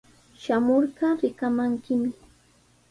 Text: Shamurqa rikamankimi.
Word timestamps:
Shamurqa 0.41 1.07
rikamankimi. 1.19 2.09